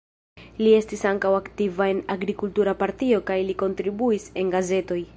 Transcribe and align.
Li 0.61 0.71
estis 0.77 1.03
ankaŭ 1.09 1.33
aktiva 1.41 1.87
en 1.95 2.01
agrikultura 2.15 2.75
partio 2.83 3.23
kaj 3.31 3.41
li 3.51 3.61
kontribuis 3.67 4.31
en 4.43 4.55
gazetoj. 4.59 5.03